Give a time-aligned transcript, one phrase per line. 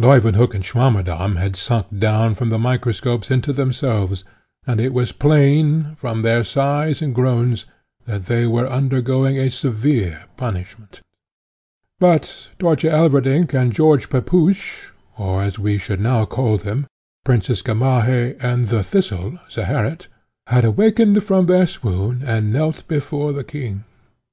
[0.00, 4.24] Leuwenhock and Swammerdamm had sunk down from the microscopes into themselves,
[4.66, 7.66] and it was plain, from their sighs and groans,
[8.04, 11.02] that they were undergoing a severe punishment.
[12.00, 16.88] But Dörtje Elverdink and George Pepusch, or, as we should now call them,
[17.24, 20.08] Princess Gamaheh and the Thistle, Zeherit,
[20.48, 23.84] had awakened from their swoon, and knelt before the king.